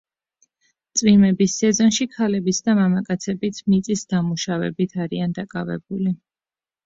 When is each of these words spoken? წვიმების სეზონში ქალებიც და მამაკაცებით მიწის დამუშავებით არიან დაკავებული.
წვიმების 0.99 1.57
სეზონში 1.63 2.07
ქალებიც 2.13 2.61
და 2.69 2.73
მამაკაცებით 2.79 3.61
მიწის 3.73 4.03
დამუშავებით 4.15 4.97
არიან 5.05 5.37
დაკავებული. 5.41 6.11